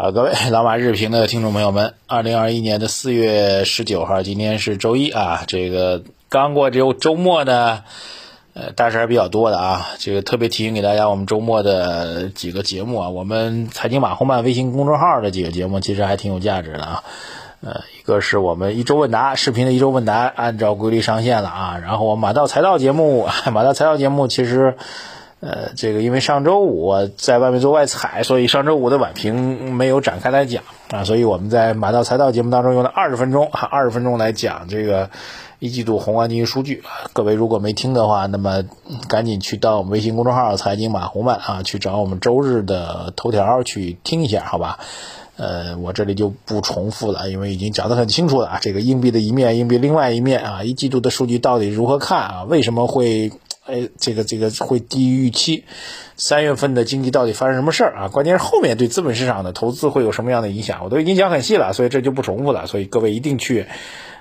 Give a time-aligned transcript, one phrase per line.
[0.00, 5.42] 好，各位老马日评的听众朋友们，二零二一年的四月十九号，今天是周一啊。
[5.48, 7.82] 这个刚过这周末呢，
[8.54, 9.88] 呃，大事还比较多的啊。
[9.98, 17.02] 这个特别提醒给大家，我们周末的几个节目啊，我们财经马后曼微信公众号的几个节目，其实还挺有价值的啊。
[17.60, 21.78] 呃，一个是我们一周问答视频的一周问答，按照规律上线了啊。
[21.82, 24.76] 然后我们马道财道节目， 马道财道节目其实。
[25.40, 35.10] 呃，这个因为上周五在外面做外采，所以上周五的晚评没有展开来讲啊，所以我们在马道财道节目当中用了二十分钟，二十分钟来讲这个
[35.60, 36.82] 一季度宏观经济数据。
[37.12, 38.64] 各位如果没听的话，那么
[39.08, 44.80] 赶紧去到我们微信公众号“财经马红曼”啊，去找我们周日的头条去听一下，好吧？
[45.36, 48.58] 呃，我这里就不重复了，因为已经讲得很清楚了啊。
[48.60, 52.42] 这个硬币的一面，硬币另外一面啊，一季度的数据到底如何看啊？
[52.42, 53.30] 为什么会？
[53.68, 55.64] 哎，这个这个会低于预期。
[56.16, 58.08] 三月份的经济到底发生什么事儿啊？
[58.08, 60.82] 关键是后面对资本市场的投资会有什么样的影响？
[60.84, 62.66] 我都已经讲很细了，所以这就不重复了。
[62.66, 63.66] 所以各位一定去，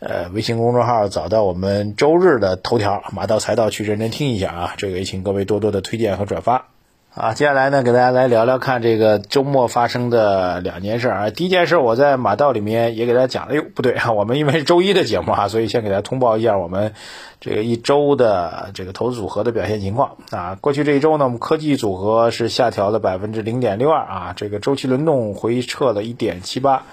[0.00, 4.74] 呃，微信公众号找到我们周日的头条，马到财到去认真听一下啊。
[4.76, 6.68] 这个也请各位多多的推荐和转发。
[7.12, 11.28] 啊，接下来呢，给大家来聊聊看这个周末发生的两件事啊。
[11.28, 13.52] 第一件事，我在马道里面也给大家讲了。
[13.52, 16.94] 哎呦，不对啊， 我们因为是周一的节目啊，所以先给大家通报一下我们
[17.40, 20.56] 这个一周的这个投资组合的表现情况啊。
[20.60, 26.84] 过去这一周呢，我们科技组合是下调了百分之零点六二啊，这个周期轮动回撤了一点七八，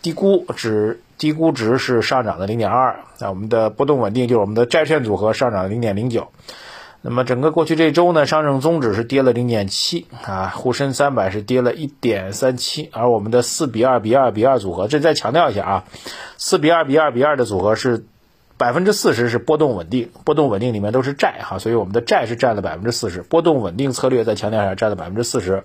[0.00, 3.00] 低估值低估值是上涨的零点二二。
[3.18, 6.28] 那我们的波动稳定就是我们的债券组合上涨了零点零九。
[7.06, 15.84] 那么整个过去这周呢，上证综指是跌了零点七啊，沪深三百是跌了一点三七，而我们的四比二比二比二组合，这再强调一下啊，
[16.38, 18.06] 四比二比二比二的组合是
[18.56, 25.62] 百分之四十是波动稳定，波动稳定里面都是债哈，所以我们的债是占了百分之四十，波动稳定策略再强调一下占了百分之四十。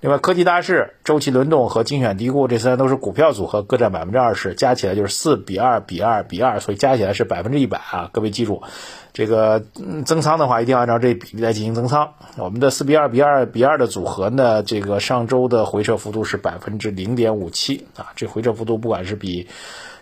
[0.00, 8.08] 另外，科技大势、周期轮动和精选低估这三都是股票组合，各占百分之二十，加起来就是四比二比二比二，所以加起来是百分之一百啊！
[8.12, 8.62] 各位记住，
[9.12, 9.64] 这个
[10.04, 12.12] 增仓的话一定要按照这比例来进行增仓。
[12.36, 19.48] 我们的四比二比二比二的组合呢，这个上周的回撤幅度是百分之零点五七啊，这回撤幅度不管是比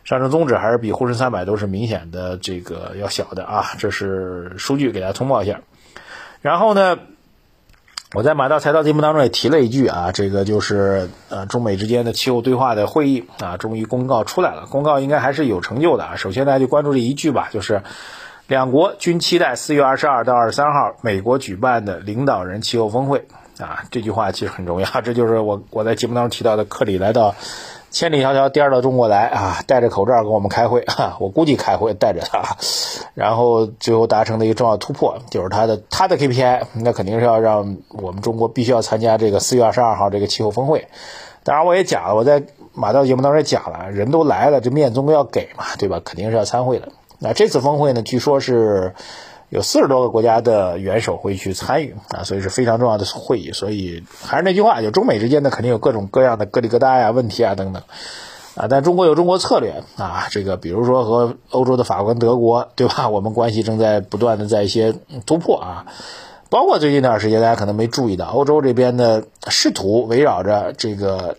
[0.05, 5.63] 上证综指还是比沪深三百都是明显的这个要小的啊，这是数据给大家通报一下。
[6.43, 6.99] 然后呢？
[8.15, 16.17] 我在马到财到节目当中也提了一句啊，这个就是呃中美之间的气候对话的会议啊，终于公告出来了，公告应该还是有成就的啊。
[16.17, 17.83] 首先大家就关注这一句吧，就是
[18.47, 23.27] 两国均期待四月二十二到二十三号美国举办的领导人气候峰会
[23.59, 27.35] 啊，这句话其实很重要，这就是我我在节目当中提到的克里来到。
[27.97, 32.59] 千里迢迢颠到中国来啊，戴着口罩跟我们开会 啊，我估计开会带着他，
[33.17, 40.89] 然后最后达成的一个重要突破，就是他的他的 KPI，那肯定是要让我们中国必须要参加这个四月二十二号这个气候峰会。
[41.43, 42.43] 当然我也讲了，我在
[42.75, 45.99] 马道节目当中也讲了，人都来了，这面总归要给嘛，对吧？
[46.05, 46.89] 肯定是要参会的。
[47.19, 48.93] 那这次峰会呢，据说是。
[49.49, 53.53] 有四十多个国家的元首会去参与啊，所以是非常重要的会议。
[53.53, 57.83] 所以还是那句话，就中美之间呢，肯定有各种各样的疙里疙瘩呀、问题啊等等
[58.57, 58.67] 啊。
[58.69, 63.09] 但中国有中国策略啊，这个比如说和欧洲的法国、德国，对吧？
[63.09, 64.95] 我们关系正在不断的在一些
[65.27, 65.87] 突破啊。
[66.49, 71.39] 包括最近一段时间，大家可能没注意到，欧洲这边呢试图围绕着这个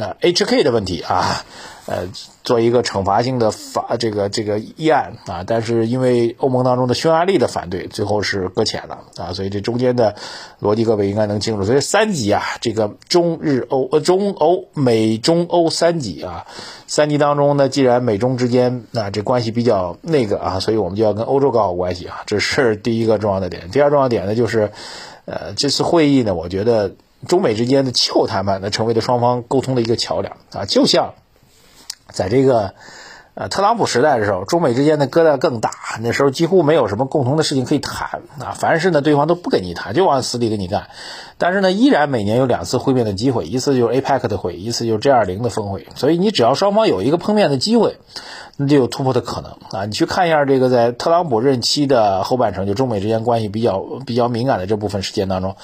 [0.00, 1.44] 啊 HK 的问题啊。
[1.86, 2.08] 呃，
[2.42, 10.16] 做一个惩罚性的法，这个这个议案啊，但是因为欧盟当中的匈牙利的反对，最后是搁浅了啊，所以这中间的
[10.62, 11.64] 逻辑各位应该能清楚。
[11.66, 16.46] 所以三级啊，这个中日欧呃中欧美中欧三级啊，
[16.86, 23.68] 三级当中呢，既然美中之间啊这关系比较那个啊，所以我们就要跟欧洲搞好关系啊，这是第一个重要的点。
[23.70, 24.72] 第二重要点呢，就是
[25.26, 26.92] 呃这次会议呢，我觉得
[27.26, 31.14] 中美之间的气候谈判呢，成为了双方沟通的一个桥梁啊，就像。
[32.12, 32.74] 在这个
[33.34, 35.70] 呃特朗普时代的时候，中美之间的疙瘩更大。
[36.00, 40.88] 那时候几乎没有什么共同的事情可以谈啊，凡是呢对方都不跟你谈，就往死里跟你干。
[41.38, 45.88] 但是呢，依然每年有两次会面的机会，一次就是 APEC 的会，一次就是 G 二零的峰会。
[45.96, 47.96] 所以你只要双方有一个碰面的机会，
[48.58, 49.86] 那就有突破的可能啊。
[49.86, 55.56] 你去看一下这个在特朗普任期的后半程，就中美之间关系比较比较敏感的这部分时间当中，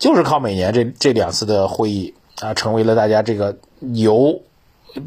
[0.00, 3.56] 就是靠每年这这两次的会议啊，成为了大家这个
[3.92, 4.42] 由。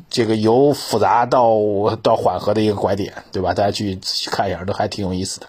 [0.09, 1.57] 这个由复杂到
[2.01, 3.53] 到缓和的一个拐点，对吧？
[3.53, 5.47] 大家去仔细看一下，都还挺有意思的。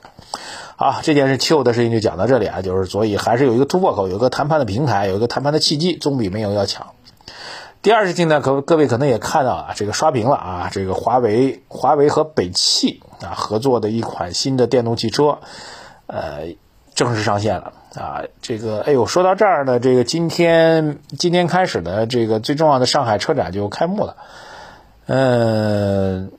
[0.75, 6.89] 好，这件事气候的事情就讲到这里啊，就是所以还是有一个突破口，有一个谈判的平台，有一个谈判的契机，总比没有要强。
[7.81, 15.39] 第二事情呢，可各位可能也看到啊，这个刷屏了啊，这个华为华为和北汽啊合作的一款新的电动汽车，
[16.09, 16.57] 呃，
[16.97, 18.23] 正式上线了啊。
[18.43, 24.17] 这个，哎呦，说到这儿呢，这个今天今天开始呢，这个最重要的上海车展就开幕了。
[25.07, 26.33] 嗯，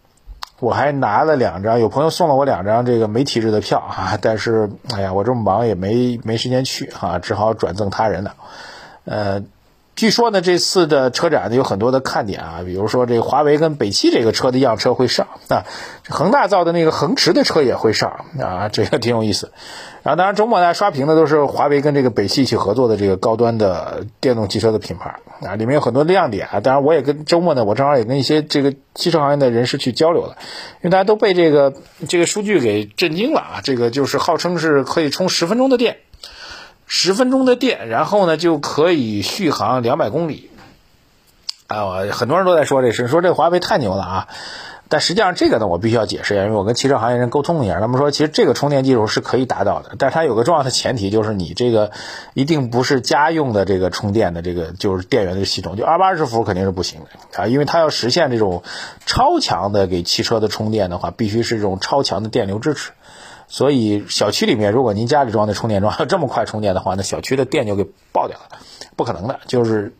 [0.60, 8.36] 我还拿了两张，有朋友送了我两张这个媒体日的票啊，但是哎呀，我这么忙也没没时间去啊，只好转赠他人了。
[9.06, 9.44] 呃。
[9.96, 15.64] 据说呢，这次的车展呢有很多的看点啊，比如说这华为跟北汽这个车的样车会上啊，
[16.10, 19.52] 恒大造的那个恒驰的车也会上啊， 这个挺有意思。
[20.04, 26.60] 然后当然周末大家刷屏的都是华为跟这个北汽一起合作的这个高端的电动汽车的品牌啊，里面有很多亮点啊。
[26.60, 30.38] 当然我也跟周末呢，我正好也跟一些这个汽车行业的人士去交流了，
[30.82, 31.74] 因为大家都被这个
[32.08, 35.98] 这个数据给震惊了啊，这个就是号称是可以充十分钟的电。
[36.88, 40.50] 十分钟的电，然后呢就可以续航两百公里，
[41.68, 44.28] 啊，很多人都在说这事，说这华为太牛了啊！
[44.88, 51.90] 但实际上这个呢，我必须要解释一下，因为我跟汽车行业人沟通一下，他们说其实这个充电技术是可以达到的，但是它有个重要的前提，就是你这个
[52.36, 58.62] 一定不是家用的这个充电的这个就是电源的系统，就二八十伏肯定是不行的啊，因为它要实现这种
[59.08, 62.92] 超强的给汽车的充电的话，必须是这种超强的电流支持。
[63.48, 68.58] 所以小区里面，如果您家里装的充电桩要 这么快充电的话，那小区的电就给爆掉了，
[68.96, 69.40] 不可能的。
[69.48, 69.94] 就是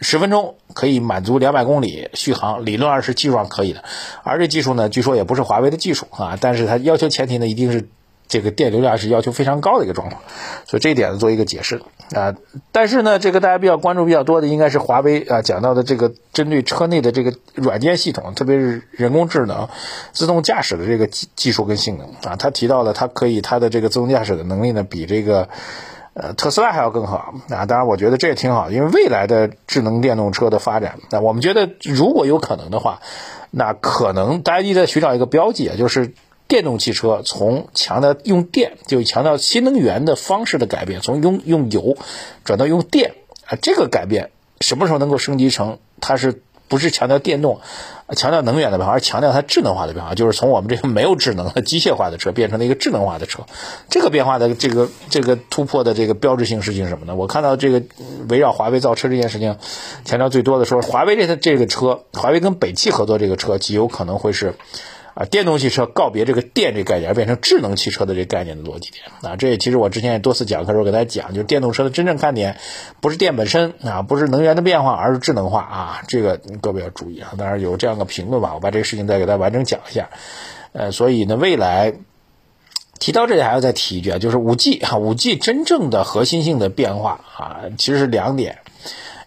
[0.00, 3.84] 十分钟可以满足两百公里续航，理论上是技术上可以的。
[4.22, 7.88] 而这技术呢，据说也不是华为的技术啊，但是它要求前提呢，一定是。
[8.30, 10.22] 这个电流量是要求非常高的一个状况，
[10.64, 11.82] 所以这一点呢做一个解释
[12.14, 12.36] 啊。
[12.70, 19.68] 但是呢，这个大家比较关注比较多的应该是华为啊讲到的这个针对车内的这个软件系统，特别是人工智能、
[20.12, 22.36] 自动驾驶的这个技技术跟性能啊。
[22.36, 25.48] 他提到了它可以它的这个自动驾驶的能力呢比这个
[26.14, 27.66] 呃特斯拉还要更好啊。
[27.66, 33.00] 当然，我觉得这也挺好，因为未来的智能电动车的发展，那我们觉得如果有可能的话，
[33.50, 36.14] 那可能大家一直在寻找一个标记啊，就是。
[36.50, 41.96] 电动汽车从强调用电，就强调新能源的方式的改变，从用用油
[42.44, 43.14] 转到用电
[43.46, 47.60] 啊，这个改变什么时候能够升级成它是不是强调电动，
[48.16, 53.44] 强调能源的变化，而强调它智能化的变化，就是从我们这个没有智能的机械化的车变成了一个智能化的车，
[53.88, 57.14] 这个变化的这个这个突破的这个标志性事情是什么呢？
[57.14, 57.80] 我看到这个
[58.28, 59.56] 围绕华为造车这件事情，
[60.04, 64.56] 强调最多的说，华为这个这个车，华为跟北汽合作这个车极有可能会是。
[65.20, 72.56] 啊，电动汽车告别这个电这概念，而变成智能汽车的这概念的逻辑点啊，这也其实我之前也多次讲课时候给大家讲，就是电动车的真正看点
[73.02, 77.34] 不是电本身啊，不是能源的变化，而是智能化啊，这个各位要注意啊。
[77.36, 80.08] 当然有这样的评论吧，我把这个事情再给大家完整讲一下。
[80.72, 81.92] 呃，所以呢，未来
[82.98, 88.60] 提到这里还要再提一句啊，就是五 G 啊，五 G 真正的核心性的变化啊，其实是两点。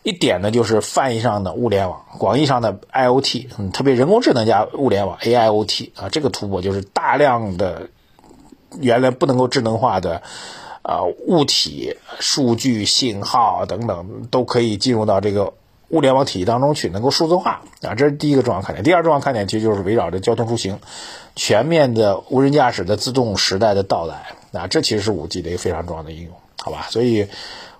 [0.04, 7.88] 一点呢，就是泛义上的物联网，广义上的 IOT，嗯，特别人工智能加物联网 AIOT 啊，这个突破就是大量的
[8.78, 10.22] 原来不能够智能化的
[10.82, 15.54] 啊物体、数据、信号等等都可以进入到这个
[15.88, 18.84] 物联网体系当中去，能够数字化啊，这是第一个重要看点。
[18.84, 20.80] 第二重要看点其实就是围绕着交通出行，
[21.38, 26.88] 全面的无人驾驶的自动时代的到来啊，这其实是五 G 的一个非常重要的应用，好吧？
[26.90, 27.30] 所以。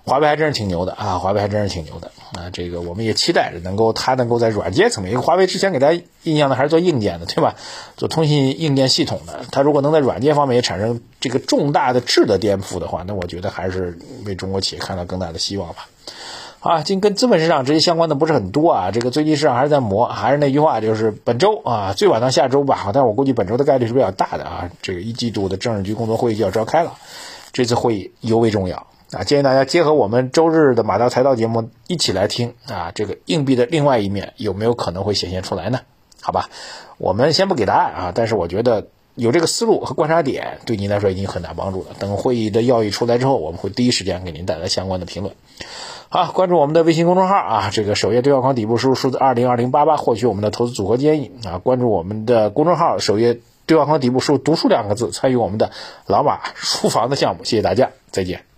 [0.04, 1.18] 华为还真是挺牛的啊！
[1.18, 2.50] 华为还真是挺牛的啊！
[2.52, 7.54] 这个我们也期待着能够它能够在软件层面，因为华为之前给大家印象的还是做硬件的，对吧？
[7.96, 15.88] 做通信硬件系统的，它如果能在软件方面也产生这个重大的质的颠覆的话，那我觉得还是为中国企业看到更大的希望吧。
[16.60, 24.70] 啊，今跟资本市场直接相关的不是很多啊，这个最近市场还是在磨，还是那句话，就是本周啊，最晚到下周吧，但我估计本周的概率是比较大的啊。
[24.82, 26.94] 这个一季度的政治局工作会议就要召开了，
[27.52, 28.86] 这次会议尤为重要。
[29.14, 35.80] 啊，建议大家结合我们周日的马道财道节目一起来听啊，这个硬币的另外一面有没有可能会显现出来呢？
[36.20, 36.48] 好吧，
[36.98, 41.90] 我们先不给答案啊，但是我觉得有这个思路和观察点对您来说已经很大帮助了。
[41.98, 45.34] 等会议的要义出来之后，我们会第一时间给您带来相关的评论。
[46.08, 51.58] 好，关注我们的微信公众号啊，这个首页对话框底部输入数字二零二零八八，获取我们的投资组合建议啊。
[51.58, 55.70] 关注我们的公众号首页对话框底部输入读书两个字，参与我们的
[56.06, 57.44] 老马书房的项目。
[57.44, 58.53] 谢谢大家，再见。